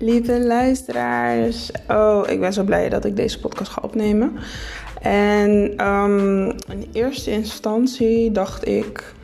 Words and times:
lieve 0.00 0.40
luisteraars. 0.40 1.70
Oh, 1.88 2.22
ik 2.28 2.40
ben 2.40 2.52
zo 2.52 2.62
blij 2.62 2.88
dat 2.88 3.04
ik 3.04 3.16
deze 3.16 3.40
podcast 3.40 3.70
ga 3.70 3.80
opnemen. 3.84 4.32
En 5.00 5.72
ehm, 5.76 6.48
in 6.48 6.88
eerste 6.92 7.30
instantie 7.30 8.32
dacht 8.32 8.68
ik 8.68 9.14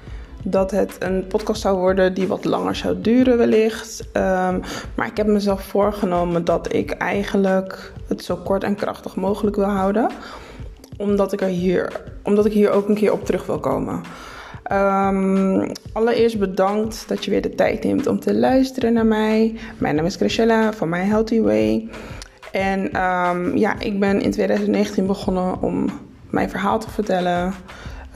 dat 0.42 0.70
het 0.70 0.96
een 0.98 1.26
podcast 1.26 1.60
zou 1.60 1.78
worden 1.78 2.14
die 2.14 2.26
wat 2.26 2.44
langer 2.44 2.76
zou 2.76 3.00
duren 3.00 3.38
wellicht. 3.38 4.00
Um, 4.00 4.62
maar 4.94 5.06
ik 5.06 5.16
heb 5.16 5.26
mezelf 5.26 5.62
voorgenomen 5.62 6.44
dat 6.44 6.72
ik 6.72 6.90
eigenlijk 6.90 7.92
het 8.08 8.24
zo 8.24 8.36
kort 8.36 8.64
en 8.64 8.74
krachtig 8.74 9.16
mogelijk 9.16 9.56
wil 9.56 9.64
houden. 9.64 10.10
Omdat 10.96 11.32
ik, 11.32 11.40
er 11.40 11.48
hier, 11.48 12.00
omdat 12.22 12.46
ik 12.46 12.52
hier 12.52 12.70
ook 12.70 12.88
een 12.88 12.94
keer 12.94 13.12
op 13.12 13.24
terug 13.24 13.46
wil 13.46 13.60
komen. 13.60 14.02
Um, 14.72 15.72
allereerst 15.92 16.38
bedankt 16.38 17.08
dat 17.08 17.24
je 17.24 17.30
weer 17.30 17.42
de 17.42 17.54
tijd 17.54 17.84
neemt 17.84 18.06
om 18.06 18.20
te 18.20 18.34
luisteren 18.34 18.92
naar 18.92 19.06
mij. 19.06 19.54
Mijn 19.78 19.94
naam 19.94 20.04
is 20.04 20.16
Graciela 20.16 20.72
van 20.72 20.88
My 20.88 20.98
Healthy 20.98 21.40
Way. 21.40 21.88
En 22.52 23.02
um, 23.02 23.56
ja, 23.56 23.78
ik 23.78 24.00
ben 24.00 24.20
in 24.20 24.30
2019 24.30 25.06
begonnen 25.06 25.62
om 25.62 26.00
mijn 26.30 26.50
verhaal 26.50 26.78
te 26.78 26.90
vertellen. 26.90 27.54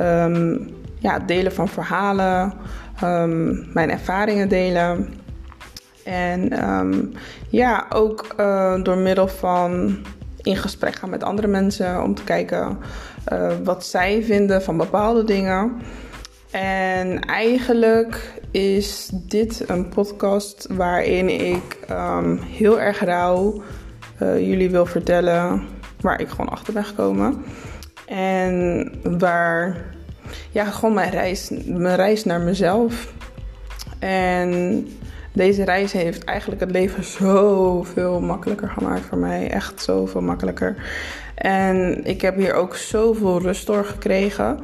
Um, 0.00 0.68
ja, 0.98 1.18
delen 1.18 1.52
van 1.52 1.68
verhalen, 1.68 2.52
mijn 3.72 3.90
ervaringen 3.90 4.48
delen. 4.48 5.08
En 6.04 6.50
ja, 7.48 7.86
ook 7.90 8.34
uh, 8.40 8.82
door 8.82 8.98
middel 8.98 9.28
van 9.28 9.98
in 10.42 10.56
gesprek 10.56 10.94
gaan 10.94 11.10
met 11.10 11.22
andere 11.22 11.48
mensen 11.48 12.02
om 12.02 12.14
te 12.14 12.24
kijken 12.24 12.78
uh, 13.32 13.52
wat 13.64 13.86
zij 13.86 14.22
vinden 14.22 14.62
van 14.62 14.76
bepaalde 14.76 15.24
dingen. 15.24 15.72
En 16.50 17.20
eigenlijk 17.20 18.40
is 18.50 19.10
dit 19.12 19.64
een 19.66 19.88
podcast 19.88 20.66
waarin 20.70 21.28
ik 21.28 21.78
um, 21.90 22.38
heel 22.38 22.80
erg 22.80 23.04
rauw 23.04 23.62
uh, 24.22 24.38
jullie 24.38 24.70
wil 24.70 24.86
vertellen 24.86 25.62
waar 26.00 26.20
ik 26.20 26.28
gewoon 26.28 26.48
achter 26.48 26.72
ben 26.72 26.84
gekomen. 26.84 27.44
En 28.06 28.92
waar, 29.18 29.76
ja, 30.50 30.64
gewoon 30.64 30.94
mijn 30.94 31.10
reis, 31.10 31.50
mijn 31.66 31.96
reis 31.96 32.24
naar 32.24 32.40
mezelf. 32.40 33.12
En 33.98 34.86
deze 35.32 35.64
reis 35.64 35.92
heeft 35.92 36.24
eigenlijk 36.24 36.60
het 36.60 36.70
leven 36.70 37.04
zoveel 37.04 38.20
makkelijker 38.20 38.68
gemaakt 38.68 39.04
voor 39.08 39.18
mij. 39.18 39.50
Echt 39.50 39.82
zoveel 39.82 40.20
makkelijker. 40.20 40.76
En 41.34 42.04
ik 42.04 42.20
heb 42.20 42.36
hier 42.36 42.54
ook 42.54 42.76
zoveel 42.76 43.40
rust 43.40 43.66
door 43.66 43.84
gekregen. 43.84 44.58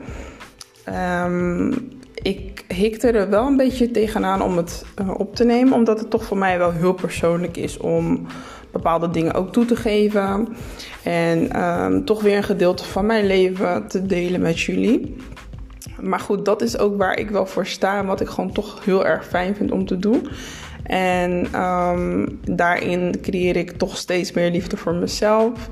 Um, 1.24 1.88
ik 2.14 2.64
hikte 2.68 3.10
er 3.10 3.30
wel 3.30 3.46
een 3.46 3.56
beetje 3.56 3.90
tegenaan 3.90 4.42
om 4.42 4.56
het 4.56 4.84
uh, 5.00 5.10
op 5.18 5.34
te 5.34 5.44
nemen, 5.44 5.72
omdat 5.72 6.00
het 6.00 6.10
toch 6.10 6.24
voor 6.24 6.38
mij 6.38 6.58
wel 6.58 6.72
heel 6.72 6.92
persoonlijk 6.92 7.56
is 7.56 7.76
om 7.76 8.26
bepaalde 8.72 9.10
dingen 9.10 9.34
ook 9.34 9.52
toe 9.52 9.64
te 9.64 9.76
geven. 9.76 10.48
En 11.02 11.62
um, 11.62 12.04
toch 12.04 12.22
weer 12.22 12.36
een 12.36 12.42
gedeelte 12.42 12.84
van 12.84 13.06
mijn 13.06 13.26
leven 13.26 13.88
te 13.88 14.06
delen 14.06 14.40
met 14.40 14.60
jullie. 14.60 15.16
Maar 16.00 16.20
goed, 16.20 16.44
dat 16.44 16.62
is 16.62 16.78
ook 16.78 16.96
waar 16.96 17.18
ik 17.18 17.30
wel 17.30 17.46
voor 17.46 17.66
sta 17.66 17.98
en 17.98 18.06
wat 18.06 18.20
ik 18.20 18.28
gewoon 18.28 18.52
toch 18.52 18.84
heel 18.84 19.06
erg 19.06 19.26
fijn 19.26 19.56
vind 19.56 19.70
om 19.70 19.86
te 19.86 19.98
doen. 19.98 20.28
En 20.82 21.60
um, 21.62 22.40
daarin 22.42 23.14
creëer 23.22 23.56
ik 23.56 23.70
toch 23.70 23.96
steeds 23.96 24.32
meer 24.32 24.50
liefde 24.50 24.76
voor 24.76 24.94
mezelf. 24.94 25.68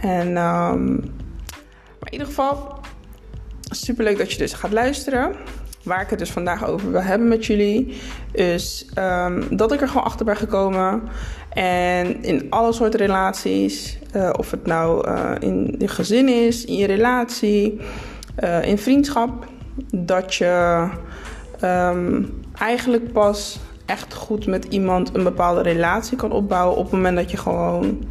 En 0.00 0.32
maar 0.32 2.08
in 2.10 2.12
ieder 2.12 2.26
geval, 2.26 2.75
super 3.70 4.04
leuk 4.04 4.18
dat 4.18 4.32
je 4.32 4.38
dus 4.38 4.52
gaat 4.52 4.72
luisteren. 4.72 5.34
Waar 5.82 6.00
ik 6.00 6.10
het 6.10 6.18
dus 6.18 6.30
vandaag 6.30 6.66
over 6.66 6.90
wil 6.90 7.02
hebben 7.02 7.28
met 7.28 7.46
jullie, 7.46 7.96
is 8.32 8.86
um, 8.98 9.56
dat 9.56 9.72
ik 9.72 9.80
er 9.80 9.88
gewoon 9.88 10.04
achter 10.04 10.24
ben 10.24 10.36
gekomen. 10.36 11.02
En 11.48 12.22
in 12.22 12.46
alle 12.50 12.72
soorten 12.72 13.00
relaties, 13.00 13.98
uh, 14.16 14.30
of 14.38 14.50
het 14.50 14.66
nou 14.66 15.08
uh, 15.08 15.30
in 15.40 15.74
je 15.78 15.88
gezin 15.88 16.28
is, 16.28 16.64
in 16.64 16.76
je 16.76 16.86
relatie, 16.86 17.80
uh, 18.44 18.64
in 18.64 18.78
vriendschap, 18.78 19.46
dat 19.94 20.34
je 20.34 20.86
um, 21.62 22.42
eigenlijk 22.58 23.12
pas 23.12 23.58
echt 23.84 24.14
goed 24.14 24.46
met 24.46 24.64
iemand 24.64 25.14
een 25.14 25.24
bepaalde 25.24 25.62
relatie 25.62 26.16
kan 26.16 26.32
opbouwen 26.32 26.76
op 26.76 26.84
het 26.84 26.92
moment 26.92 27.16
dat 27.16 27.30
je 27.30 27.36
gewoon, 27.36 28.04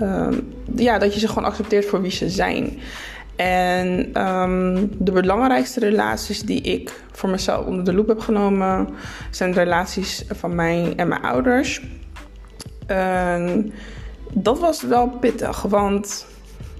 um, 0.00 0.52
ja, 0.74 0.98
dat 0.98 1.14
je 1.14 1.20
ze 1.20 1.28
gewoon 1.28 1.44
accepteert 1.44 1.86
voor 1.86 2.02
wie 2.02 2.10
ze 2.10 2.30
zijn. 2.30 2.78
En 3.36 4.20
um, 4.22 4.90
de 4.98 5.12
belangrijkste 5.12 5.80
relaties 5.80 6.42
die 6.42 6.60
ik 6.60 7.00
voor 7.12 7.28
mezelf 7.28 7.66
onder 7.66 7.84
de 7.84 7.94
loep 7.94 8.08
heb 8.08 8.20
genomen, 8.20 8.88
zijn 9.30 9.52
de 9.52 9.58
relaties 9.58 10.24
van 10.28 10.54
mij 10.54 10.92
en 10.96 11.08
mijn 11.08 11.22
ouders. 11.22 11.82
Dat 14.32 14.58
was 14.58 14.82
wel 14.82 15.08
pittig, 15.08 15.62
want 15.62 16.26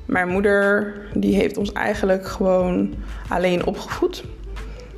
mijn 0.05 0.29
moeder 0.29 0.95
die 1.15 1.35
heeft 1.35 1.57
ons 1.57 1.73
eigenlijk 1.73 2.27
gewoon 2.27 2.95
alleen 3.29 3.67
opgevoed. 3.67 4.25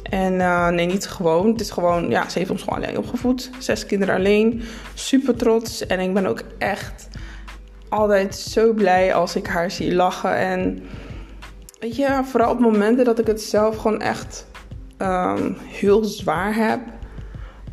En 0.02 0.32
uh, 0.32 0.68
nee, 0.68 0.86
niet 0.86 1.06
gewoon. 1.06 1.50
Het 1.50 1.60
is 1.60 1.70
gewoon, 1.70 2.08
ja, 2.10 2.28
ze 2.28 2.38
heeft 2.38 2.50
ons 2.50 2.62
gewoon 2.62 2.84
alleen 2.84 2.98
opgevoed. 2.98 3.50
Zes 3.58 3.86
kinderen 3.86 4.14
alleen. 4.14 4.62
Super 4.94 5.36
trots. 5.36 5.86
En 5.86 6.00
ik 6.00 6.14
ben 6.14 6.26
ook 6.26 6.42
echt 6.58 7.08
altijd 7.88 8.34
zo 8.36 8.72
blij 8.72 9.14
als 9.14 9.36
ik 9.36 9.46
haar 9.46 9.70
zie 9.70 9.94
lachen. 9.94 10.36
En 10.36 10.82
weet 11.80 11.96
je, 11.96 12.20
vooral 12.24 12.50
op 12.50 12.58
momenten 12.58 13.04
dat 13.04 13.18
ik 13.18 13.26
het 13.26 13.42
zelf 13.42 13.76
gewoon 13.76 14.00
echt 14.00 14.46
um, 14.98 15.56
heel 15.58 16.04
zwaar 16.04 16.54
heb. 16.54 16.80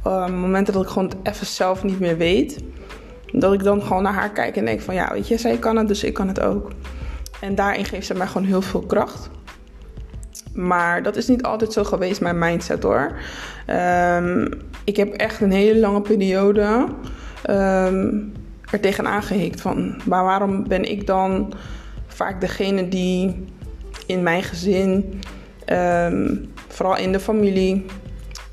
Um, 0.08 0.36
momenten 0.36 0.74
dat 0.74 0.84
ik 0.84 0.90
gewoon 0.90 1.08
het 1.08 1.18
even 1.24 1.46
zelf 1.46 1.84
niet 1.84 2.00
meer 2.00 2.18
weet. 2.18 2.64
Dat 3.32 3.54
ik 3.54 3.64
dan 3.64 3.82
gewoon 3.82 4.04
naar 4.04 4.14
haar 4.14 4.32
kijk 4.32 4.56
en 4.56 4.66
denk 4.66 4.82
van 4.82 4.94
ja, 4.94 5.14
weet 5.14 5.28
je, 5.28 5.38
zij 5.38 5.58
kan 5.58 5.78
het, 5.78 5.88
dus 5.88 6.04
ik 6.04 6.14
kan 6.14 6.28
het 6.28 6.40
ook. 6.40 6.72
En 7.42 7.56
daarin 7.56 7.86
geeft 7.86 8.06
ze 8.06 8.14
mij 8.14 8.28
gewoon 8.28 8.48
heel 8.48 8.62
veel 8.62 8.82
kracht. 8.82 9.30
Maar 10.54 11.04
dat 11.04 11.16
is 11.16 11.28
niet 11.28 11.44
altijd 11.44 11.74
zo 11.74 11.84
geweest, 11.84 12.22
mijn 12.22 12.38
mindset 12.38 12.84
hoor. 12.84 13.18
Um, 13.70 14.50
ik 14.84 14.98
heb 14.98 15.14
echt 15.14 15.42
een 15.42 15.52
hele 15.52 15.80
lange 15.80 16.02
periode 16.02 16.88
er 18.72 18.80
tegenaan 18.82 19.24
gehikt 19.24 19.62
van... 19.62 20.02
maar 20.06 20.24
waarom 20.24 20.68
ben 20.68 20.84
ik 20.92 21.08
dan 21.08 21.54
vaak 22.08 22.42
degene 22.42 22.88
die 22.88 23.46
in 24.06 24.24
mijn 24.24 24.44
gezin, 24.44 25.20
um, 25.66 26.52
vooral 26.68 26.98
in 26.98 27.12
de 27.12 27.20
familie, 27.20 27.86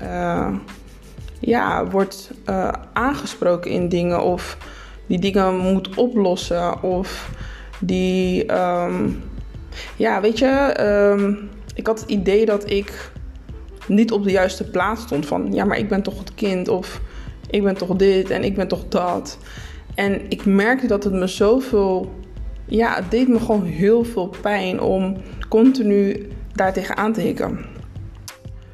uh, 0.01 0.47
ja, 1.39 1.87
wordt 1.87 2.31
uh, 2.49 2.69
aangesproken 2.93 3.71
in 3.71 3.89
dingen 3.89 4.21
of 4.21 4.57
die 5.05 5.19
dingen 5.19 5.57
moet 5.57 5.95
oplossen 5.95 6.81
of 6.83 7.29
die, 7.79 8.53
um, 8.53 9.23
ja, 9.95 10.21
weet 10.21 10.39
je, 10.39 10.77
um, 11.11 11.49
ik 11.75 11.87
had 11.87 11.99
het 11.99 12.09
idee 12.09 12.45
dat 12.45 12.69
ik 12.69 13.11
niet 13.87 14.11
op 14.11 14.23
de 14.23 14.31
juiste 14.31 14.69
plaats 14.69 15.01
stond 15.01 15.25
van, 15.25 15.53
ja, 15.53 15.65
maar 15.65 15.77
ik 15.77 15.89
ben 15.89 16.01
toch 16.01 16.19
het 16.19 16.33
kind 16.35 16.67
of 16.67 17.01
ik 17.49 17.63
ben 17.63 17.77
toch 17.77 17.95
dit 17.95 18.29
en 18.29 18.43
ik 18.43 18.55
ben 18.55 18.67
toch 18.67 18.87
dat. 18.89 19.37
En 19.95 20.21
ik 20.29 20.45
merkte 20.45 20.87
dat 20.87 21.03
het 21.03 21.13
me 21.13 21.27
zoveel 21.27 22.11
ja, 22.65 22.95
het 22.95 23.11
deed 23.11 23.27
me 23.27 23.39
gewoon 23.39 23.63
heel 23.63 24.03
veel 24.03 24.35
pijn 24.41 24.81
om 24.81 25.17
continu 25.53 26.27
daartegen 26.53 26.97
aan 26.97 27.13
te 27.13 27.21
hikken. 27.21 27.59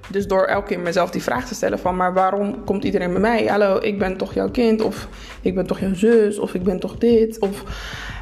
Dus 0.10 0.28
door 0.28 0.44
elke 0.44 0.68
keer 0.68 0.80
mezelf 0.80 1.10
die 1.10 1.24
vraag 1.24 1.48
te 1.48 1.54
stellen 1.54 1.80
van... 1.80 1.96
maar 1.96 2.14
waarom 2.14 2.64
komt 2.64 2.84
iedereen 2.84 3.12
bij 3.12 3.22
mij? 3.22 3.46
Hallo, 3.46 3.78
ik 3.82 4.00
ben 4.00 4.18
toch 4.18 4.34
jouw 4.34 4.50
kind? 4.50 4.82
Of 4.82 5.08
ik 5.42 5.56
ben 5.56 5.68
toch 5.68 5.80
jouw 5.80 5.94
zus? 5.94 6.40
Of 6.40 6.54
ik 6.54 6.64
ben 6.64 6.80
toch 6.80 6.98
dit? 6.98 7.40
Of... 7.40 7.64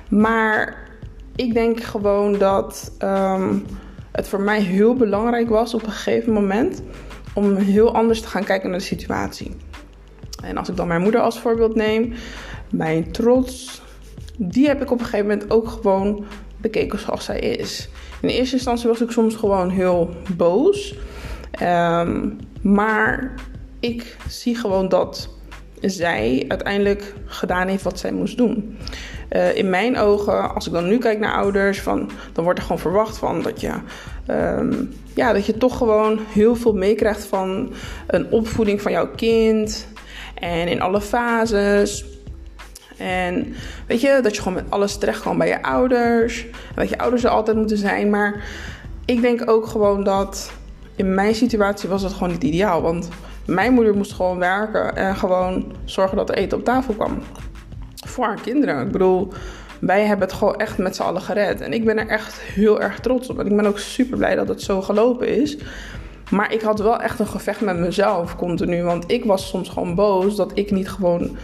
Maar 0.09 0.87
ik 1.35 1.53
denk 1.53 1.83
gewoon 1.83 2.37
dat 2.37 2.91
um, 3.03 3.65
het 4.11 4.27
voor 4.27 4.41
mij 4.41 4.61
heel 4.61 4.93
belangrijk 4.93 5.49
was 5.49 5.73
op 5.73 5.83
een 5.83 5.91
gegeven 5.91 6.33
moment... 6.33 6.81
om 7.33 7.55
heel 7.55 7.93
anders 7.93 8.21
te 8.21 8.27
gaan 8.27 8.43
kijken 8.43 8.69
naar 8.69 8.79
de 8.79 8.85
situatie. 8.85 9.55
En 10.43 10.57
als 10.57 10.69
ik 10.69 10.75
dan 10.75 10.87
mijn 10.87 11.01
moeder 11.01 11.21
als 11.21 11.39
voorbeeld 11.39 11.75
neem... 11.75 12.13
mijn 12.71 13.11
trots, 13.11 13.81
die 14.37 14.67
heb 14.67 14.81
ik 14.81 14.91
op 14.91 14.99
een 14.99 15.05
gegeven 15.05 15.27
moment 15.27 15.51
ook 15.51 15.67
gewoon 15.67 16.25
bekeken 16.57 16.99
zoals 16.99 17.25
zij 17.25 17.39
is. 17.39 17.89
In 18.21 18.29
eerste 18.29 18.55
instantie 18.55 18.87
was 18.87 19.01
ik 19.01 19.11
soms 19.11 19.35
gewoon 19.35 19.69
heel 19.69 20.09
boos. 20.35 20.95
Um, 21.61 22.37
maar 22.61 23.33
ik 23.79 24.17
zie 24.27 24.55
gewoon 24.55 24.89
dat 24.89 25.29
zij 25.81 26.45
uiteindelijk 26.47 27.13
gedaan 27.25 27.67
heeft 27.67 27.83
wat 27.83 27.99
zij 27.99 28.11
moest 28.11 28.37
doen. 28.37 28.77
Uh, 29.29 29.55
in 29.55 29.69
mijn 29.69 29.97
ogen, 29.97 30.53
als 30.53 30.67
ik 30.67 30.73
dan 30.73 30.87
nu 30.87 30.97
kijk 30.97 31.19
naar 31.19 31.35
ouders, 31.35 31.81
van, 31.81 32.09
dan 32.33 32.43
wordt 32.43 32.59
er 32.59 32.65
gewoon 32.65 32.81
verwacht 32.81 33.17
van 33.17 33.41
dat 33.41 33.61
je, 33.61 33.73
um, 34.29 34.93
ja, 35.13 35.33
dat 35.33 35.45
je 35.45 35.57
toch 35.57 35.77
gewoon 35.77 36.19
heel 36.29 36.55
veel 36.55 36.73
meekrijgt 36.73 37.25
van 37.25 37.73
een 38.07 38.31
opvoeding 38.31 38.81
van 38.81 38.91
jouw 38.91 39.09
kind. 39.15 39.87
En 40.35 40.67
in 40.67 40.81
alle 40.81 41.01
fases. 41.01 42.05
En 42.97 43.55
weet 43.87 44.01
je, 44.01 44.19
dat 44.21 44.35
je 44.35 44.41
gewoon 44.41 44.63
met 44.63 44.71
alles 44.71 44.97
terecht 44.97 45.21
kan 45.21 45.37
bij 45.37 45.47
je 45.47 45.63
ouders. 45.63 46.45
En 46.45 46.75
dat 46.75 46.89
je 46.89 46.97
ouders 46.97 47.23
er 47.23 47.29
altijd 47.29 47.57
moeten 47.57 47.77
zijn. 47.77 48.09
Maar 48.09 48.43
ik 49.05 49.21
denk 49.21 49.49
ook 49.49 49.67
gewoon 49.67 50.03
dat 50.03 50.51
in 50.95 51.13
mijn 51.13 51.35
situatie 51.35 51.89
was 51.89 52.01
het 52.01 52.13
gewoon 52.13 52.31
niet 52.31 52.43
ideaal. 52.43 52.81
Want 52.81 53.09
mijn 53.45 53.73
moeder 53.73 53.95
moest 53.95 54.13
gewoon 54.13 54.37
werken 54.37 54.95
en 54.95 55.15
gewoon 55.15 55.73
zorgen 55.85 56.17
dat 56.17 56.29
er 56.29 56.35
eten 56.35 56.57
op 56.57 56.63
tafel 56.63 56.93
kwam. 56.93 57.19
voor 58.05 58.25
haar 58.25 58.41
kinderen. 58.41 58.85
Ik 58.85 58.91
bedoel, 58.91 59.33
wij 59.79 60.05
hebben 60.05 60.27
het 60.27 60.37
gewoon 60.37 60.55
echt 60.55 60.77
met 60.77 60.95
z'n 60.95 61.01
allen 61.01 61.21
gered. 61.21 61.61
En 61.61 61.73
ik 61.73 61.85
ben 61.85 61.97
er 61.97 62.07
echt 62.07 62.39
heel 62.39 62.81
erg 62.81 62.99
trots 62.99 63.29
op. 63.29 63.39
En 63.39 63.45
ik 63.45 63.55
ben 63.55 63.65
ook 63.65 63.79
super 63.79 64.17
blij 64.17 64.35
dat 64.35 64.47
het 64.47 64.61
zo 64.61 64.81
gelopen 64.81 65.27
is. 65.27 65.57
Maar 66.29 66.53
ik 66.53 66.61
had 66.61 66.79
wel 66.79 66.99
echt 66.99 67.19
een 67.19 67.27
gevecht 67.27 67.61
met 67.61 67.77
mezelf 67.77 68.35
continu. 68.35 68.83
Want 68.83 69.11
ik 69.11 69.25
was 69.25 69.47
soms 69.47 69.69
gewoon 69.69 69.95
boos 69.95 70.35
dat 70.35 70.51
ik 70.53 70.71
niet 70.71 70.89
gewoon 70.89 71.37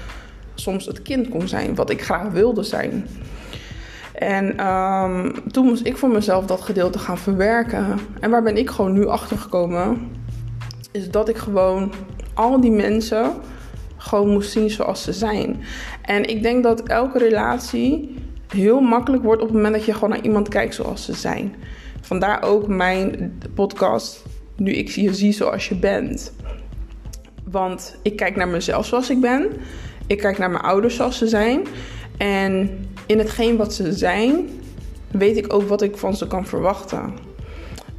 soms 0.55 0.85
het 0.85 1.01
kind 1.01 1.29
kon 1.29 1.47
zijn 1.47 1.75
wat 1.75 1.89
ik 1.89 2.03
graag 2.03 2.29
wilde 2.29 2.63
zijn. 2.63 3.07
En 4.13 4.67
um, 4.67 5.51
toen 5.51 5.65
moest 5.65 5.85
ik 5.85 5.97
voor 5.97 6.09
mezelf 6.09 6.45
dat 6.45 6.61
gedeelte 6.61 6.99
gaan 6.99 7.17
verwerken. 7.17 7.99
En 8.19 8.29
waar 8.29 8.43
ben 8.43 8.57
ik 8.57 8.69
gewoon 8.69 8.93
nu 8.93 9.07
achter 9.07 9.37
gekomen? 9.37 10.11
Is 10.91 11.11
dat 11.11 11.29
ik 11.29 11.37
gewoon 11.37 11.91
al 12.33 12.61
die 12.61 12.71
mensen 12.71 13.31
gewoon 13.97 14.29
moest 14.29 14.51
zien 14.51 14.69
zoals 14.69 15.03
ze 15.03 15.13
zijn. 15.13 15.63
En 16.01 16.29
ik 16.29 16.43
denk 16.43 16.63
dat 16.63 16.83
elke 16.83 17.17
relatie 17.17 18.15
heel 18.47 18.81
makkelijk 18.81 19.23
wordt 19.23 19.41
op 19.41 19.47
het 19.47 19.55
moment 19.55 19.73
dat 19.73 19.85
je 19.85 19.93
gewoon 19.93 20.09
naar 20.09 20.23
iemand 20.23 20.49
kijkt 20.49 20.75
zoals 20.75 21.05
ze 21.05 21.13
zijn. 21.13 21.55
Vandaar 22.01 22.43
ook 22.43 22.67
mijn 22.67 23.37
podcast, 23.53 24.23
nu 24.55 24.71
ik 24.71 24.89
je 24.89 25.13
zie 25.13 25.31
zoals 25.31 25.69
je 25.69 25.75
bent. 25.75 26.33
Want 27.43 27.97
ik 28.01 28.15
kijk 28.15 28.35
naar 28.35 28.47
mezelf 28.47 28.85
zoals 28.85 29.09
ik 29.09 29.21
ben. 29.21 29.47
Ik 30.07 30.17
kijk 30.17 30.37
naar 30.37 30.51
mijn 30.51 30.63
ouders 30.63 30.95
zoals 30.95 31.17
ze 31.17 31.27
zijn. 31.27 31.67
En 32.17 32.69
in 33.05 33.17
hetgeen 33.17 33.57
wat 33.57 33.73
ze 33.73 33.93
zijn, 33.93 34.49
weet 35.11 35.37
ik 35.37 35.53
ook 35.53 35.67
wat 35.67 35.81
ik 35.81 35.97
van 35.97 36.15
ze 36.15 36.27
kan 36.27 36.45
verwachten. 36.45 37.13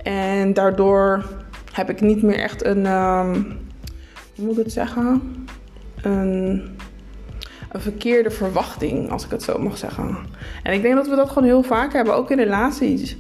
En 0.03 0.53
daardoor 0.53 1.25
heb 1.73 1.91
ik 1.91 2.01
niet 2.01 2.23
meer 2.23 2.39
echt 2.39 2.65
een. 2.65 2.87
Um, 2.87 3.63
hoe 4.35 4.45
moet 4.45 4.59
ik 4.59 4.65
het 4.65 4.73
zeggen? 4.73 5.23
Een, 6.03 6.63
een 7.73 7.81
verkeerde 7.81 8.31
verwachting, 8.31 9.11
als 9.11 9.25
ik 9.25 9.31
het 9.31 9.43
zo 9.43 9.59
mag 9.59 9.77
zeggen. 9.77 10.17
En 10.63 10.73
ik 10.73 10.83
denk 10.83 10.95
dat 10.95 11.09
we 11.09 11.17
dat 11.17 11.29
gewoon 11.29 11.49
heel 11.49 11.63
vaak 11.63 11.93
hebben, 11.93 12.15
ook 12.15 12.31
in 12.31 12.39
relaties. 12.39 13.17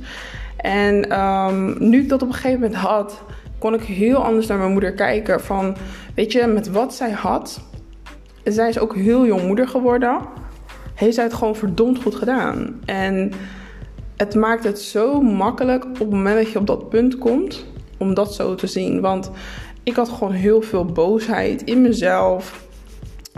En 0.56 1.20
um, 1.20 1.76
nu 1.78 2.00
ik 2.00 2.08
dat 2.08 2.22
op 2.22 2.28
een 2.28 2.34
gegeven 2.34 2.60
moment 2.60 2.78
had, 2.78 3.22
kon 3.58 3.74
ik 3.74 3.82
heel 3.82 4.24
anders 4.24 4.46
naar 4.46 4.58
mijn 4.58 4.72
moeder 4.72 4.92
kijken. 4.92 5.40
Van, 5.40 5.76
weet 6.14 6.32
je, 6.32 6.46
met 6.46 6.70
wat 6.70 6.94
zij 6.94 7.10
had. 7.10 7.60
Zij 8.44 8.68
is 8.68 8.78
ook 8.78 8.94
heel 8.94 9.26
jong 9.26 9.42
moeder 9.42 9.68
geworden 9.68 10.18
heeft 10.94 11.14
zij 11.14 11.24
het 11.24 11.34
gewoon 11.34 11.56
verdomd 11.56 12.02
goed 12.02 12.14
gedaan. 12.14 12.80
En 12.84 13.32
het 14.16 14.34
maakt 14.34 14.64
het 14.64 14.80
zo 14.80 15.20
makkelijk 15.20 15.84
op 15.84 15.98
het 15.98 16.10
moment 16.10 16.36
dat 16.36 16.50
je 16.50 16.58
op 16.58 16.66
dat 16.66 16.88
punt 16.88 17.18
komt 17.18 17.66
om 17.98 18.14
dat 18.14 18.34
zo 18.34 18.54
te 18.54 18.66
zien. 18.66 19.00
Want 19.00 19.30
ik 19.82 19.96
had 19.96 20.08
gewoon 20.08 20.32
heel 20.32 20.62
veel 20.62 20.84
boosheid 20.84 21.62
in 21.62 21.82
mezelf. 21.82 22.66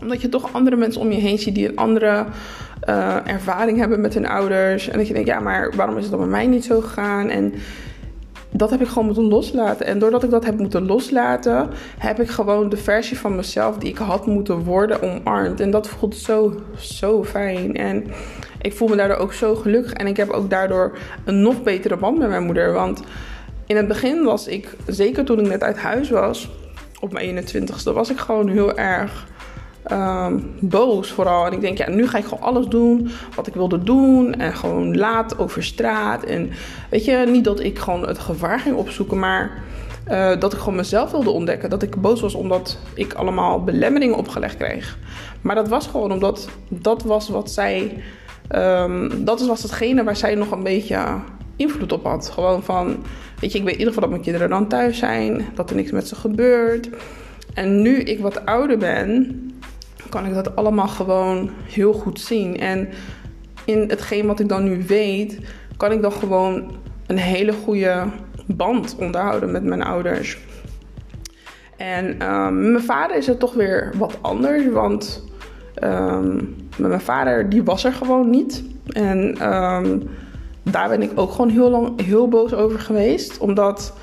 Omdat 0.02 0.20
je 0.20 0.28
toch 0.28 0.52
andere 0.52 0.76
mensen 0.76 1.00
om 1.00 1.10
je 1.10 1.20
heen 1.20 1.38
ziet 1.38 1.54
die 1.54 1.68
een 1.68 1.76
andere 1.76 2.24
uh, 2.88 3.16
ervaring 3.28 3.78
hebben 3.78 4.00
met 4.00 4.14
hun 4.14 4.26
ouders. 4.26 4.88
En 4.88 4.98
dat 4.98 5.06
je 5.06 5.12
denkt, 5.12 5.28
ja, 5.28 5.40
maar 5.40 5.72
waarom 5.76 5.96
is 5.96 6.02
het 6.02 6.10
dan 6.10 6.20
bij 6.20 6.30
mij 6.30 6.46
niet 6.46 6.64
zo 6.64 6.80
gegaan? 6.80 7.28
En 7.28 7.54
dat 8.56 8.70
heb 8.70 8.80
ik 8.80 8.88
gewoon 8.88 9.04
moeten 9.04 9.24
loslaten. 9.24 9.86
En 9.86 9.98
doordat 9.98 10.22
ik 10.22 10.30
dat 10.30 10.44
heb 10.44 10.58
moeten 10.58 10.86
loslaten, 10.86 11.68
heb 11.98 12.20
ik 12.20 12.28
gewoon 12.28 12.68
de 12.68 12.76
versie 12.76 13.18
van 13.18 13.36
mezelf 13.36 13.78
die 13.78 13.90
ik 13.90 13.98
had 13.98 14.26
moeten 14.26 14.64
worden 14.64 15.02
omarmd. 15.02 15.60
En 15.60 15.70
dat 15.70 15.88
voelt 15.88 16.16
zo, 16.16 16.54
zo 16.78 17.24
fijn. 17.24 17.74
En 17.74 18.04
ik 18.62 18.72
voel 18.72 18.88
me 18.88 18.96
daardoor 18.96 19.16
ook 19.16 19.32
zo 19.32 19.54
gelukkig. 19.54 19.92
En 19.92 20.06
ik 20.06 20.16
heb 20.16 20.30
ook 20.30 20.50
daardoor 20.50 20.98
een 21.24 21.42
nog 21.42 21.62
betere 21.62 21.96
band 21.96 22.18
met 22.18 22.28
mijn 22.28 22.44
moeder. 22.44 22.72
Want 22.72 23.02
in 23.66 23.76
het 23.76 23.88
begin 23.88 24.24
was 24.24 24.46
ik, 24.46 24.76
zeker 24.86 25.24
toen 25.24 25.40
ik 25.40 25.46
net 25.46 25.62
uit 25.62 25.78
huis 25.78 26.10
was, 26.10 26.50
op 27.00 27.12
mijn 27.12 27.46
21ste, 27.46 27.92
was 27.92 28.10
ik 28.10 28.18
gewoon 28.18 28.48
heel 28.48 28.76
erg 28.76 29.26
um, 29.92 30.50
boos 30.60 31.10
vooral. 31.10 31.46
En 31.46 31.52
ik 31.52 31.60
denk, 31.60 31.78
ja, 31.78 31.90
nu 31.90 32.06
ga 32.06 32.18
ik 32.18 32.24
gewoon 32.24 32.44
alles 32.44 32.66
doen 32.66 33.10
wat 33.34 33.46
ik 33.46 33.54
wilde 33.54 33.82
doen. 33.82 34.34
En 34.34 34.56
gewoon 34.56 34.96
laat 34.96 35.38
over 35.38 35.64
straat. 35.64 36.24
En 36.24 36.50
weet 36.90 37.04
je, 37.04 37.24
niet 37.28 37.44
dat 37.44 37.60
ik 37.60 37.78
gewoon 37.78 38.08
het 38.08 38.18
gevaar 38.18 38.60
ging 38.60 38.76
opzoeken, 38.76 39.18
maar 39.18 39.62
uh, 40.10 40.38
dat 40.38 40.52
ik 40.52 40.58
gewoon 40.58 40.74
mezelf 40.74 41.10
wilde 41.10 41.30
ontdekken. 41.30 41.70
Dat 41.70 41.82
ik 41.82 42.00
boos 42.00 42.20
was 42.20 42.34
omdat 42.34 42.78
ik 42.94 43.12
allemaal 43.12 43.64
belemmeringen 43.64 44.16
opgelegd 44.16 44.56
kreeg. 44.56 44.98
Maar 45.40 45.54
dat 45.54 45.68
was 45.68 45.86
gewoon 45.86 46.12
omdat 46.12 46.48
dat 46.68 47.02
was 47.02 47.28
wat 47.28 47.50
zij. 47.50 48.02
Um, 48.54 49.24
dat 49.24 49.46
was 49.46 49.62
hetgene 49.62 50.04
waar 50.04 50.16
zij 50.16 50.34
nog 50.34 50.50
een 50.50 50.62
beetje 50.62 51.04
invloed 51.56 51.92
op 51.92 52.04
had. 52.04 52.28
Gewoon 52.28 52.62
van, 52.62 52.96
weet 53.40 53.52
je, 53.52 53.58
ik 53.58 53.64
weet 53.64 53.72
in 53.72 53.78
ieder 53.78 53.94
geval 53.94 54.00
dat 54.00 54.10
mijn 54.10 54.22
kinderen 54.22 54.48
dan 54.48 54.68
thuis 54.68 54.98
zijn. 54.98 55.46
Dat 55.54 55.70
er 55.70 55.76
niks 55.76 55.90
met 55.90 56.08
ze 56.08 56.14
gebeurt. 56.14 56.88
En 57.54 57.82
nu 57.82 58.00
ik 58.00 58.20
wat 58.20 58.46
ouder 58.46 58.78
ben, 58.78 59.40
kan 60.08 60.26
ik 60.26 60.34
dat 60.34 60.56
allemaal 60.56 60.88
gewoon 60.88 61.50
heel 61.64 61.92
goed 61.92 62.20
zien. 62.20 62.58
En 62.58 62.88
in 63.64 63.78
hetgeen 63.88 64.26
wat 64.26 64.40
ik 64.40 64.48
dan 64.48 64.64
nu 64.64 64.84
weet, 64.86 65.40
kan 65.76 65.92
ik 65.92 66.02
dan 66.02 66.12
gewoon 66.12 66.70
een 67.06 67.18
hele 67.18 67.52
goede 67.52 68.04
band 68.46 68.96
onderhouden 68.98 69.50
met 69.50 69.64
mijn 69.64 69.82
ouders. 69.82 70.38
En 71.76 72.30
um, 72.32 72.70
mijn 72.70 72.84
vader 72.84 73.16
is 73.16 73.26
het 73.26 73.38
toch 73.38 73.54
weer 73.54 73.92
wat 73.96 74.18
anders, 74.20 74.68
want 74.72 75.24
um, 75.82 76.56
met 76.76 76.88
mijn 76.88 77.00
vader 77.00 77.48
die 77.48 77.62
was 77.62 77.84
er 77.84 77.92
gewoon 77.92 78.30
niet. 78.30 78.64
En 78.86 79.52
um, 79.54 80.08
daar 80.62 80.88
ben 80.88 81.02
ik 81.02 81.10
ook 81.14 81.30
gewoon 81.30 81.50
heel 81.50 81.70
lang 81.70 82.04
heel 82.04 82.28
boos 82.28 82.54
over 82.54 82.78
geweest, 82.78 83.38
omdat 83.38 83.94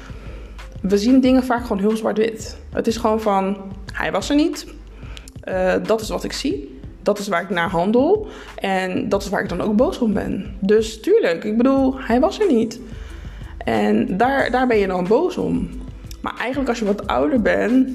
we 0.81 0.97
zien 0.97 1.19
dingen 1.19 1.43
vaak 1.43 1.61
gewoon 1.61 1.79
heel 1.79 1.97
zwart-wit. 1.97 2.57
Het 2.69 2.87
is 2.87 2.97
gewoon 2.97 3.21
van 3.21 3.57
hij 3.93 4.11
was 4.11 4.29
er 4.29 4.35
niet, 4.35 4.67
uh, 5.47 5.73
dat 5.85 6.01
is 6.01 6.09
wat 6.09 6.23
ik 6.23 6.33
zie. 6.33 6.79
Dat 7.01 7.19
is 7.19 7.27
waar 7.27 7.41
ik 7.41 7.49
naar 7.49 7.69
handel. 7.69 8.27
En 8.55 9.09
dat 9.09 9.23
is 9.23 9.29
waar 9.29 9.43
ik 9.43 9.49
dan 9.49 9.61
ook 9.61 9.75
boos 9.75 9.99
om 9.99 10.13
ben. 10.13 10.57
Dus 10.59 11.01
tuurlijk, 11.01 11.43
ik 11.43 11.57
bedoel, 11.57 11.99
hij 11.99 12.19
was 12.19 12.39
er 12.39 12.51
niet. 12.51 12.79
En 13.57 14.17
daar, 14.17 14.51
daar 14.51 14.67
ben 14.67 14.77
je 14.77 14.87
dan 14.87 15.07
boos 15.07 15.37
om. 15.37 15.69
Maar 16.21 16.37
eigenlijk 16.37 16.69
als 16.69 16.79
je 16.79 16.85
wat 16.85 17.07
ouder 17.07 17.41
bent, 17.41 17.89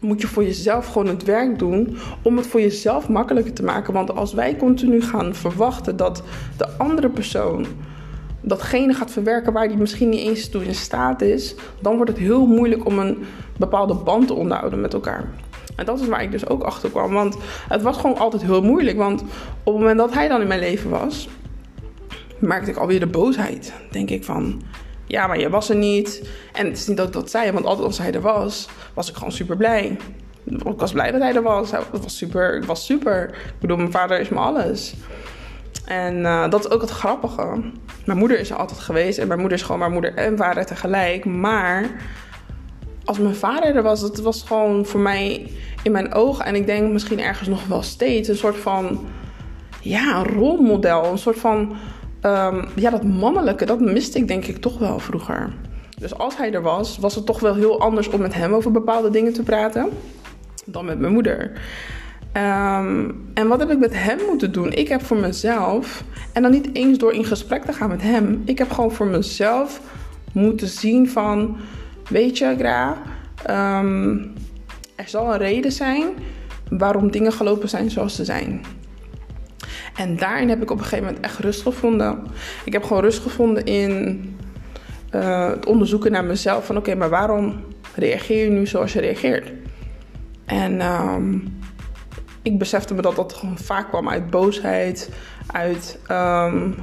moet 0.00 0.20
je 0.20 0.26
voor 0.26 0.44
jezelf 0.44 0.86
gewoon 0.86 1.06
het 1.06 1.24
werk 1.24 1.58
doen 1.58 1.96
om 2.22 2.36
het 2.36 2.46
voor 2.46 2.60
jezelf 2.60 3.08
makkelijker 3.08 3.52
te 3.52 3.62
maken. 3.62 3.92
Want 3.92 4.14
als 4.14 4.32
wij 4.32 4.56
continu 4.56 5.02
gaan 5.02 5.34
verwachten 5.34 5.96
dat 5.96 6.22
de 6.56 6.68
andere 6.76 7.08
persoon 7.08 7.66
datgene 8.40 8.94
gaat 8.94 9.10
verwerken 9.10 9.52
waar 9.52 9.68
die 9.68 9.76
misschien 9.76 10.08
niet 10.08 10.20
eens 10.20 10.48
toe 10.48 10.64
in 10.64 10.74
staat 10.74 11.20
is, 11.22 11.54
dan 11.80 11.96
wordt 11.96 12.10
het 12.10 12.20
heel 12.20 12.46
moeilijk 12.46 12.86
om 12.86 12.98
een 12.98 13.18
bepaalde 13.56 13.94
band 13.94 14.26
te 14.26 14.34
onderhouden 14.34 14.80
met 14.80 14.94
elkaar. 14.94 15.28
En 15.80 15.86
dat 15.86 16.00
is 16.00 16.08
waar 16.08 16.22
ik 16.22 16.30
dus 16.30 16.48
ook 16.48 16.62
achter 16.62 16.90
kwam. 16.90 17.12
Want 17.12 17.36
het 17.68 17.82
was 17.82 17.96
gewoon 17.96 18.18
altijd 18.18 18.42
heel 18.42 18.62
moeilijk. 18.62 18.96
Want 18.96 19.20
op 19.62 19.72
het 19.72 19.74
moment 19.74 19.98
dat 19.98 20.14
hij 20.14 20.28
dan 20.28 20.40
in 20.40 20.46
mijn 20.46 20.60
leven 20.60 20.90
was, 20.90 21.28
merkte 22.38 22.70
ik 22.70 22.76
alweer 22.76 23.00
de 23.00 23.06
boosheid. 23.06 23.72
Denk 23.90 24.10
ik 24.10 24.24
van, 24.24 24.62
ja, 25.06 25.26
maar 25.26 25.38
je 25.38 25.50
was 25.50 25.68
er 25.68 25.76
niet. 25.76 26.28
En 26.52 26.66
het 26.66 26.76
is 26.76 26.86
niet 26.86 26.96
dat 26.96 27.06
ik 27.06 27.12
dat 27.12 27.30
zei, 27.30 27.52
want 27.52 27.64
altijd 27.64 27.86
als 27.86 27.98
hij 27.98 28.12
er 28.12 28.20
was, 28.20 28.68
was 28.94 29.08
ik 29.08 29.14
gewoon 29.14 29.32
super 29.32 29.56
blij. 29.56 29.96
Ik 30.44 30.78
was 30.80 30.92
blij 30.92 31.10
dat 31.10 31.20
hij 31.20 31.34
er 31.34 31.42
was. 31.42 31.70
Het 31.70 32.02
was 32.02 32.16
super. 32.16 32.54
Het 32.54 32.66
was 32.66 32.84
super. 32.84 33.28
Ik 33.28 33.60
bedoel, 33.60 33.76
mijn 33.76 33.90
vader 33.90 34.20
is 34.20 34.28
me 34.28 34.38
alles. 34.38 34.94
En 35.84 36.16
uh, 36.16 36.50
dat 36.50 36.64
is 36.64 36.70
ook 36.70 36.80
het 36.80 36.90
grappige. 36.90 37.60
Mijn 38.04 38.18
moeder 38.18 38.38
is 38.38 38.50
er 38.50 38.56
altijd 38.56 38.78
geweest. 38.78 39.18
En 39.18 39.26
mijn 39.26 39.40
moeder 39.40 39.58
is 39.58 39.64
gewoon 39.64 39.80
mijn 39.80 39.92
moeder 39.92 40.14
en 40.14 40.36
vader 40.36 40.66
tegelijk. 40.66 41.24
Maar 41.24 41.90
als 43.10 43.18
mijn 43.18 43.34
vader 43.34 43.76
er 43.76 43.82
was, 43.82 44.00
het 44.00 44.20
was 44.20 44.42
gewoon 44.42 44.86
voor 44.86 45.00
mij 45.00 45.50
in 45.82 45.92
mijn 45.92 46.14
ogen. 46.14 46.44
En 46.44 46.54
ik 46.54 46.66
denk 46.66 46.92
misschien 46.92 47.20
ergens 47.20 47.48
nog 47.48 47.66
wel 47.66 47.82
steeds 47.82 48.28
een 48.28 48.36
soort 48.36 48.56
van. 48.56 49.06
Ja, 49.80 50.16
een 50.16 50.34
rolmodel. 50.34 51.04
Een 51.04 51.18
soort 51.18 51.38
van. 51.38 51.76
Um, 52.22 52.64
ja, 52.74 52.90
dat 52.90 53.04
mannelijke, 53.04 53.64
dat 53.64 53.80
miste 53.80 54.18
ik 54.18 54.28
denk 54.28 54.44
ik 54.44 54.56
toch 54.56 54.78
wel 54.78 54.98
vroeger. 54.98 55.52
Dus 55.98 56.18
als 56.18 56.36
hij 56.36 56.52
er 56.52 56.62
was, 56.62 56.98
was 56.98 57.14
het 57.14 57.26
toch 57.26 57.40
wel 57.40 57.54
heel 57.54 57.80
anders 57.80 58.08
om 58.08 58.20
met 58.20 58.34
hem 58.34 58.52
over 58.52 58.70
bepaalde 58.70 59.10
dingen 59.10 59.32
te 59.32 59.42
praten 59.42 59.88
dan 60.64 60.84
met 60.84 60.98
mijn 60.98 61.12
moeder. 61.12 61.52
Um, 62.36 63.30
en 63.34 63.48
wat 63.48 63.58
heb 63.58 63.70
ik 63.70 63.78
met 63.78 63.94
hem 63.94 64.18
moeten 64.28 64.52
doen? 64.52 64.72
Ik 64.72 64.88
heb 64.88 65.02
voor 65.02 65.16
mezelf, 65.16 66.04
en 66.32 66.42
dan 66.42 66.50
niet 66.50 66.68
eens 66.72 66.98
door 66.98 67.12
in 67.12 67.24
gesprek 67.24 67.64
te 67.64 67.72
gaan 67.72 67.88
met 67.88 68.02
hem, 68.02 68.42
ik 68.44 68.58
heb 68.58 68.70
gewoon 68.70 68.92
voor 68.92 69.06
mezelf 69.06 69.80
moeten 70.32 70.68
zien 70.68 71.10
van, 71.10 71.56
weet 72.08 72.38
je, 72.38 72.54
Gra, 72.58 72.96
um, 73.80 74.32
er 75.00 75.08
zal 75.08 75.32
een 75.32 75.38
reden 75.38 75.72
zijn 75.72 76.08
waarom 76.68 77.10
dingen 77.10 77.32
gelopen 77.32 77.68
zijn 77.68 77.90
zoals 77.90 78.14
ze 78.14 78.24
zijn. 78.24 78.64
En 79.96 80.16
daarin 80.16 80.48
heb 80.48 80.62
ik 80.62 80.70
op 80.70 80.78
een 80.78 80.84
gegeven 80.84 81.04
moment 81.04 81.24
echt 81.24 81.38
rust 81.38 81.62
gevonden. 81.62 82.26
Ik 82.64 82.72
heb 82.72 82.82
gewoon 82.84 83.02
rust 83.02 83.22
gevonden 83.22 83.64
in 83.64 84.24
uh, 85.14 85.48
het 85.48 85.66
onderzoeken 85.66 86.12
naar 86.12 86.24
mezelf. 86.24 86.66
Van 86.66 86.76
oké, 86.76 86.94
maar 86.94 87.08
waarom 87.08 87.64
reageer 87.94 88.44
je 88.44 88.50
nu 88.50 88.66
zoals 88.66 88.92
je 88.92 89.00
reageert? 89.00 89.52
En 90.44 90.80
um, 90.80 91.58
ik 92.42 92.58
besefte 92.58 92.94
me 92.94 93.02
dat 93.02 93.16
dat 93.16 93.32
gewoon 93.32 93.58
vaak 93.58 93.88
kwam 93.88 94.08
uit 94.08 94.30
boosheid, 94.30 95.10
uit 95.46 95.98
um, 96.10 96.74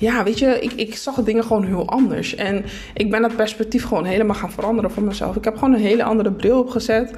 ja, 0.00 0.24
weet 0.24 0.38
je, 0.38 0.60
ik, 0.60 0.72
ik 0.72 0.96
zag 0.96 1.14
dingen 1.14 1.44
gewoon 1.44 1.64
heel 1.64 1.88
anders. 1.88 2.34
En 2.34 2.64
ik 2.94 3.10
ben 3.10 3.22
dat 3.22 3.36
perspectief 3.36 3.84
gewoon 3.84 4.04
helemaal 4.04 4.36
gaan 4.36 4.50
veranderen 4.52 4.90
voor 4.90 5.02
mezelf. 5.02 5.36
Ik 5.36 5.44
heb 5.44 5.54
gewoon 5.54 5.74
een 5.74 5.80
hele 5.80 6.02
andere 6.02 6.32
bril 6.32 6.58
opgezet. 6.58 7.10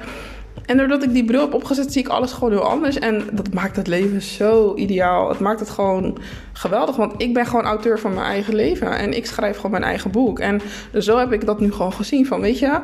En 0.65 0.77
doordat 0.77 1.03
ik 1.03 1.13
die 1.13 1.25
bril 1.25 1.41
heb 1.41 1.53
opgezet, 1.53 1.93
zie 1.93 2.01
ik 2.01 2.07
alles 2.07 2.31
gewoon 2.31 2.51
heel 2.51 2.69
anders. 2.69 2.99
En 2.99 3.23
dat 3.31 3.53
maakt 3.53 3.75
het 3.75 3.87
leven 3.87 4.21
zo 4.21 4.75
ideaal. 4.75 5.29
Het 5.29 5.39
maakt 5.39 5.59
het 5.59 5.69
gewoon 5.69 6.17
geweldig. 6.53 6.95
Want 6.95 7.13
ik 7.17 7.33
ben 7.33 7.45
gewoon 7.45 7.65
auteur 7.65 7.99
van 7.99 8.13
mijn 8.13 8.25
eigen 8.25 8.55
leven. 8.55 8.97
En 8.97 9.13
ik 9.13 9.25
schrijf 9.25 9.55
gewoon 9.55 9.71
mijn 9.71 9.83
eigen 9.83 10.11
boek. 10.11 10.39
En 10.39 10.61
zo 10.99 11.17
heb 11.17 11.31
ik 11.31 11.45
dat 11.45 11.59
nu 11.59 11.71
gewoon 11.71 11.93
gezien. 11.93 12.25
Van 12.25 12.41
weet 12.41 12.59
je, 12.59 12.79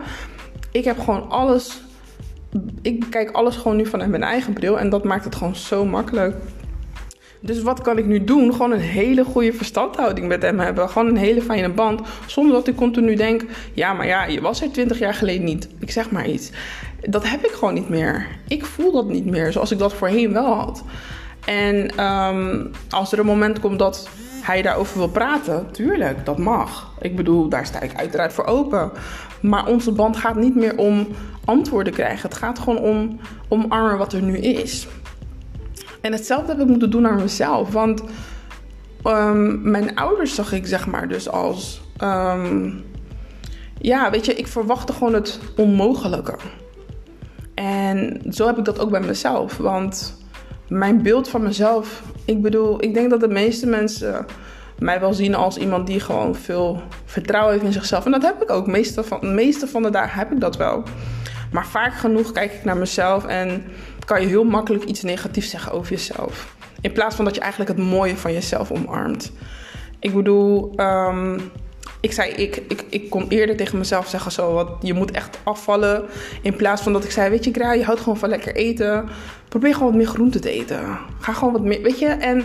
ik 0.71 0.83
heb 0.83 0.99
gewoon 0.99 1.29
alles. 1.29 1.81
Ik 2.81 2.99
bekijk 2.99 3.31
alles 3.31 3.55
gewoon 3.55 3.77
nu 3.77 3.85
vanuit 3.85 4.09
mijn 4.09 4.23
eigen 4.23 4.53
bril. 4.53 4.79
En 4.79 4.89
dat 4.89 5.03
maakt 5.03 5.23
het 5.23 5.35
gewoon 5.35 5.55
zo 5.55 5.85
makkelijk. 5.85 6.35
Dus 7.39 7.62
wat 7.62 7.81
kan 7.81 7.98
ik 7.98 8.05
nu 8.05 8.24
doen? 8.24 8.51
Gewoon 8.51 8.72
een 8.72 8.79
hele 8.79 9.24
goede 9.24 9.53
verstandhouding 9.53 10.27
met 10.27 10.41
hem 10.41 10.60
hebben. 10.60 10.89
Gewoon 10.89 11.08
een 11.08 11.17
hele 11.17 11.41
fijne 11.41 11.69
band. 11.69 12.01
Zonder 12.25 12.53
dat 12.53 12.67
ik 12.67 12.75
continu 12.75 13.15
denk: 13.15 13.46
ja, 13.74 13.93
maar 13.93 14.08
ja, 14.08 14.25
je 14.25 14.41
was 14.41 14.62
er 14.62 14.72
20 14.72 15.00
jaar 15.00 15.13
geleden 15.13 15.43
niet. 15.43 15.69
Ik 15.79 15.91
zeg 15.91 16.12
maar 16.12 16.27
iets. 16.27 16.51
Dat 17.01 17.29
heb 17.29 17.46
ik 17.46 17.51
gewoon 17.51 17.74
niet 17.74 17.89
meer. 17.89 18.27
Ik 18.48 18.65
voel 18.65 18.91
dat 18.91 19.08
niet 19.08 19.25
meer 19.25 19.51
zoals 19.51 19.72
ik 19.72 19.77
dat 19.77 19.93
voorheen 19.93 20.34
wel 20.34 20.53
had. 20.53 20.84
En 21.46 21.96
ehm, 21.96 22.65
als 22.89 23.12
er 23.12 23.19
een 23.19 23.25
moment 23.25 23.60
komt 23.60 23.79
dat 23.79 24.10
hij 24.41 24.62
daarover 24.62 24.98
wil 24.98 25.10
praten, 25.10 25.72
tuurlijk, 25.72 26.25
dat 26.25 26.38
mag. 26.38 26.93
Ik 27.01 27.15
bedoel, 27.15 27.50
daar 27.50 27.65
sta 27.65 27.81
ik 27.81 27.96
uiteraard 27.96 28.34
voor 28.34 28.46
open. 28.46 28.91
Maar 29.41 29.67
onze 29.67 29.91
band 29.91 30.17
gaat 30.17 30.36
niet 30.36 30.55
meer 30.55 30.77
om 30.77 31.08
antwoorden 31.46 31.93
krijgen. 31.93 32.29
Het 32.29 32.38
gaat 32.38 32.60
gewoon 32.60 32.79
om 32.79 33.19
omarmen 33.48 33.98
wat 33.98 34.13
er 34.13 34.22
nu 34.22 34.38
is. 34.38 34.88
En 36.01 36.11
hetzelfde 36.11 36.51
heb 36.51 36.61
ik 36.61 36.67
moeten 36.67 36.89
doen 36.89 37.07
aan 37.07 37.21
mezelf. 37.21 37.71
Want 37.71 38.03
um, 39.03 39.69
mijn 39.69 39.95
ouders 39.95 40.35
zag 40.35 40.51
ik 40.51 40.67
zeg 40.67 40.87
maar 40.87 41.07
dus 41.07 41.29
als... 41.29 41.81
Um, 42.03 42.83
ja, 43.81 44.11
weet 44.11 44.25
je, 44.25 44.33
ik 44.33 44.47
verwachtte 44.47 44.93
gewoon 44.93 45.13
het 45.13 45.39
onmogelijke. 45.55 46.35
En 47.53 48.21
zo 48.31 48.45
heb 48.45 48.57
ik 48.57 48.65
dat 48.65 48.79
ook 48.79 48.89
bij 48.89 49.01
mezelf. 49.01 49.57
Want 49.57 50.17
mijn 50.67 51.01
beeld 51.01 51.29
van 51.29 51.43
mezelf... 51.43 52.03
Ik 52.25 52.41
bedoel, 52.41 52.83
ik 52.83 52.93
denk 52.93 53.09
dat 53.09 53.19
de 53.19 53.27
meeste 53.27 53.67
mensen 53.67 54.25
mij 54.79 54.99
wel 54.99 55.13
zien 55.13 55.35
als 55.35 55.57
iemand 55.57 55.87
die 55.87 55.99
gewoon 55.99 56.35
veel 56.35 56.81
vertrouwen 57.05 57.53
heeft 57.53 57.65
in 57.65 57.73
zichzelf. 57.73 58.05
En 58.05 58.11
dat 58.11 58.21
heb 58.21 58.41
ik 58.41 58.51
ook. 58.51 58.67
Meeste 58.67 59.03
van, 59.03 59.33
meeste 59.33 59.67
van 59.67 59.83
de 59.83 59.89
dagen 59.89 60.19
heb 60.19 60.31
ik 60.31 60.39
dat 60.39 60.57
wel. 60.57 60.83
Maar 61.51 61.67
vaak 61.67 61.93
genoeg 61.93 62.31
kijk 62.31 62.53
ik 62.53 62.63
naar 62.63 62.77
mezelf 62.77 63.25
en 63.25 63.63
kan 64.09 64.21
je 64.21 64.27
heel 64.27 64.43
makkelijk 64.43 64.83
iets 64.83 65.01
negatiefs 65.01 65.49
zeggen 65.49 65.71
over 65.71 65.91
jezelf. 65.91 66.55
In 66.81 66.91
plaats 66.91 67.15
van 67.15 67.25
dat 67.25 67.35
je 67.35 67.41
eigenlijk 67.41 67.71
het 67.71 67.87
mooie 67.87 68.17
van 68.17 68.33
jezelf 68.33 68.71
omarmt. 68.71 69.31
Ik 69.99 70.13
bedoel, 70.13 70.73
um, 70.77 71.51
ik 72.01 72.11
zei, 72.11 72.31
ik, 72.31 72.55
ik, 72.67 72.85
ik 72.89 73.09
kon 73.09 73.25
eerder 73.27 73.55
tegen 73.55 73.77
mezelf 73.77 74.07
zeggen 74.07 74.31
zo, 74.31 74.53
wat, 74.53 74.69
je 74.81 74.93
moet 74.93 75.11
echt 75.11 75.39
afvallen. 75.43 76.05
In 76.41 76.55
plaats 76.55 76.81
van 76.81 76.93
dat 76.93 77.03
ik 77.03 77.11
zei, 77.11 77.29
weet 77.29 77.43
je 77.43 77.51
Gra, 77.51 77.73
je 77.73 77.83
houdt 77.83 77.99
gewoon 78.01 78.17
van 78.17 78.29
lekker 78.29 78.55
eten. 78.55 79.09
Probeer 79.49 79.73
gewoon 79.73 79.87
wat 79.87 79.97
meer 79.97 80.07
groente 80.07 80.39
te 80.39 80.51
eten. 80.51 80.97
Ga 81.19 81.33
gewoon 81.33 81.53
wat 81.53 81.63
meer, 81.63 81.81
weet 81.81 81.99
je. 81.99 82.07
En 82.07 82.43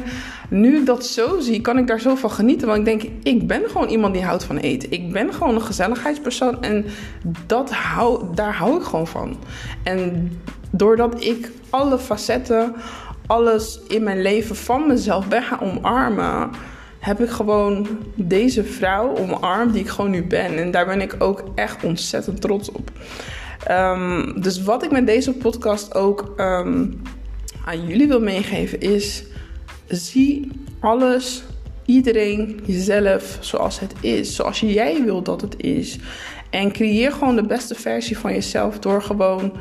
nu 0.48 0.78
ik 0.78 0.86
dat 0.86 1.06
zo 1.06 1.40
zie, 1.40 1.60
kan 1.60 1.78
ik 1.78 1.86
daar 1.86 2.00
zo 2.00 2.14
van 2.14 2.30
genieten. 2.30 2.66
Want 2.66 2.78
ik 2.78 2.84
denk, 2.84 3.02
ik 3.22 3.46
ben 3.46 3.62
gewoon 3.66 3.88
iemand 3.88 4.14
die 4.14 4.24
houdt 4.24 4.44
van 4.44 4.56
eten. 4.56 4.90
Ik 4.90 5.12
ben 5.12 5.34
gewoon 5.34 5.54
een 5.54 5.62
gezelligheidspersoon. 5.62 6.62
En 6.62 6.84
dat 7.46 7.70
hou, 7.70 8.24
daar 8.34 8.54
hou 8.54 8.76
ik 8.76 8.82
gewoon 8.82 9.06
van. 9.06 9.36
En 9.82 10.30
doordat 10.76 11.24
ik 11.24 11.50
alle 11.70 11.98
facetten, 11.98 12.74
alles 13.26 13.80
in 13.88 14.02
mijn 14.02 14.22
leven 14.22 14.56
van 14.56 14.86
mezelf 14.86 15.28
ben 15.28 15.42
gaan 15.42 15.60
omarmen 15.60 16.50
heb 17.04 17.20
ik 17.20 17.30
gewoon 17.30 17.86
deze 18.14 18.64
vrouw 18.64 19.16
omarmd 19.16 19.72
die 19.72 19.82
ik 19.82 19.88
gewoon 19.88 20.10
nu 20.10 20.26
ben. 20.26 20.58
En 20.58 20.70
daar 20.70 20.86
ben 20.86 21.00
ik 21.00 21.16
ook 21.18 21.44
echt 21.54 21.84
ontzettend 21.84 22.40
trots 22.40 22.72
op. 22.72 22.90
Um, 23.70 24.40
dus 24.40 24.62
wat 24.62 24.82
ik 24.82 24.90
met 24.90 25.06
deze 25.06 25.32
podcast 25.32 25.94
ook 25.94 26.34
um, 26.36 27.02
aan 27.64 27.86
jullie 27.86 28.08
wil 28.08 28.20
meegeven 28.20 28.80
is: 28.80 29.24
zie 29.86 30.50
alles, 30.80 31.44
iedereen, 31.84 32.60
jezelf 32.64 33.38
zoals 33.40 33.80
het 33.80 33.94
is, 34.00 34.34
zoals 34.34 34.60
jij 34.60 35.02
wilt 35.04 35.24
dat 35.24 35.40
het 35.40 35.54
is. 35.56 35.98
En 36.50 36.72
creëer 36.72 37.12
gewoon 37.12 37.36
de 37.36 37.46
beste 37.46 37.74
versie 37.74 38.18
van 38.18 38.32
jezelf 38.32 38.78
door 38.78 39.02
gewoon. 39.02 39.52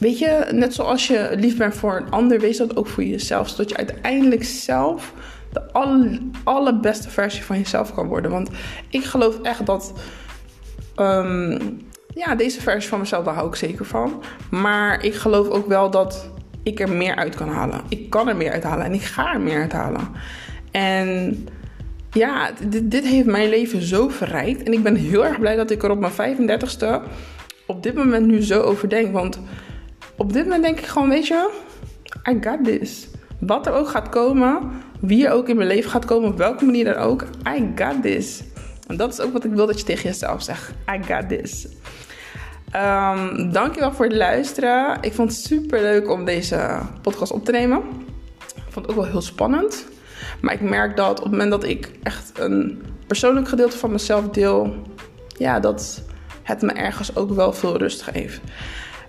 Weet 0.00 0.18
je, 0.18 0.46
net 0.52 0.74
zoals 0.74 1.06
je 1.06 1.30
lief 1.36 1.56
bent 1.56 1.74
voor 1.74 1.96
een 1.96 2.10
ander, 2.10 2.40
wees 2.40 2.56
dat 2.56 2.76
ook 2.76 2.86
voor 2.86 3.04
jezelf. 3.04 3.48
Zodat 3.48 3.68
je 3.68 3.76
uiteindelijk 3.76 4.44
zelf 4.44 5.12
de 5.52 5.72
alle, 5.72 6.18
allerbeste 6.44 7.10
versie 7.10 7.44
van 7.44 7.58
jezelf 7.58 7.94
kan 7.94 8.06
worden. 8.06 8.30
Want 8.30 8.48
ik 8.88 9.04
geloof 9.04 9.40
echt 9.42 9.66
dat. 9.66 9.92
Um, 10.96 11.78
ja, 12.14 12.34
deze 12.34 12.60
versie 12.60 12.88
van 12.88 12.98
mezelf, 12.98 13.24
daar 13.24 13.34
hou 13.34 13.48
ik 13.48 13.54
zeker 13.54 13.84
van. 13.84 14.22
Maar 14.50 15.04
ik 15.04 15.14
geloof 15.14 15.48
ook 15.48 15.66
wel 15.66 15.90
dat 15.90 16.30
ik 16.62 16.80
er 16.80 16.90
meer 16.90 17.16
uit 17.16 17.34
kan 17.34 17.48
halen. 17.48 17.80
Ik 17.88 18.10
kan 18.10 18.28
er 18.28 18.36
meer 18.36 18.52
uit 18.52 18.62
halen 18.62 18.84
en 18.84 18.94
ik 18.94 19.02
ga 19.02 19.32
er 19.32 19.40
meer 19.40 19.60
uit 19.60 19.72
halen. 19.72 20.08
En 20.70 21.36
ja, 22.12 22.50
dit, 22.68 22.90
dit 22.90 23.06
heeft 23.06 23.26
mijn 23.26 23.48
leven 23.48 23.82
zo 23.82 24.08
verrijkt. 24.08 24.62
En 24.62 24.72
ik 24.72 24.82
ben 24.82 24.94
heel 24.94 25.26
erg 25.26 25.38
blij 25.38 25.56
dat 25.56 25.70
ik 25.70 25.82
er 25.82 25.90
op 25.90 26.00
mijn 26.00 26.38
35ste 26.38 27.08
op 27.66 27.82
dit 27.82 27.94
moment 27.94 28.26
nu 28.26 28.42
zo 28.42 28.60
over 28.60 28.88
denk. 28.88 29.12
Want 29.12 29.40
op 30.20 30.32
dit 30.32 30.44
moment 30.44 30.62
denk 30.62 30.78
ik 30.78 30.86
gewoon, 30.86 31.08
weet 31.08 31.26
je, 31.26 31.50
I 32.28 32.38
got 32.40 32.64
this. 32.64 33.08
Wat 33.38 33.66
er 33.66 33.72
ook 33.72 33.88
gaat 33.88 34.08
komen, 34.08 34.70
wie 35.00 35.26
er 35.26 35.32
ook 35.32 35.48
in 35.48 35.56
mijn 35.56 35.68
leven 35.68 35.90
gaat 35.90 36.04
komen, 36.04 36.30
op 36.30 36.38
welke 36.38 36.64
manier 36.64 36.84
dan 36.84 36.94
ook, 36.94 37.24
I 37.48 37.72
got 37.74 38.02
this. 38.02 38.42
En 38.86 38.96
dat 38.96 39.12
is 39.12 39.20
ook 39.20 39.32
wat 39.32 39.44
ik 39.44 39.52
wil 39.52 39.66
dat 39.66 39.78
je 39.78 39.84
tegen 39.84 40.10
jezelf 40.10 40.42
zegt. 40.42 40.70
I 40.70 41.02
got 41.12 41.28
this. 41.28 41.66
Um, 42.76 43.52
dankjewel 43.52 43.92
voor 43.92 44.04
het 44.04 44.14
luisteren. 44.14 44.98
Ik 45.00 45.12
vond 45.12 45.30
het 45.30 45.40
super 45.40 45.80
leuk 45.80 46.10
om 46.10 46.24
deze 46.24 46.78
podcast 47.02 47.32
op 47.32 47.44
te 47.44 47.52
nemen. 47.52 47.82
Ik 48.54 48.62
vond 48.68 48.86
het 48.86 48.88
ook 48.94 49.02
wel 49.02 49.10
heel 49.10 49.22
spannend. 49.22 49.86
Maar 50.40 50.54
ik 50.54 50.60
merk 50.60 50.96
dat 50.96 51.18
op 51.18 51.22
het 51.22 51.32
moment 51.32 51.50
dat 51.50 51.64
ik 51.64 51.90
echt 52.02 52.32
een 52.38 52.82
persoonlijk 53.06 53.48
gedeelte 53.48 53.78
van 53.78 53.92
mezelf 53.92 54.28
deel, 54.28 54.74
ja, 55.36 55.60
dat 55.60 56.02
het 56.50 56.62
me 56.62 56.72
ergens 56.72 57.16
ook 57.16 57.30
wel 57.30 57.52
veel 57.52 57.76
rust 57.76 58.02
geeft. 58.02 58.40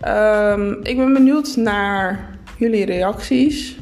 Um, 0.07 0.79
ik 0.83 0.97
ben 0.97 1.13
benieuwd 1.13 1.55
naar 1.55 2.29
jullie 2.57 2.85
reacties. 2.85 3.79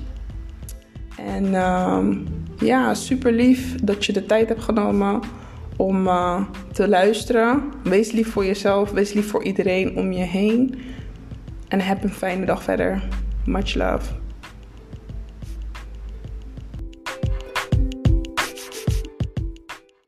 En 1.17 1.53
um, 1.53 2.27
ja, 2.59 2.93
super 2.93 3.31
lief 3.31 3.75
dat 3.75 4.05
je 4.05 4.13
de 4.13 4.25
tijd 4.25 4.49
hebt 4.49 4.63
genomen 4.63 5.19
om 5.75 6.07
uh, 6.07 6.41
te 6.71 6.87
luisteren. 6.87 7.63
Wees 7.83 8.11
lief 8.11 8.31
voor 8.31 8.45
jezelf, 8.45 8.91
wees 8.91 9.13
lief 9.13 9.29
voor 9.29 9.43
iedereen 9.43 9.97
om 9.97 10.11
je 10.11 10.23
heen. 10.23 10.79
En 11.67 11.79
heb 11.79 12.03
een 12.03 12.13
fijne 12.13 12.45
dag 12.45 12.63
verder. 12.63 13.03
Much 13.45 13.75
love. 13.75 14.18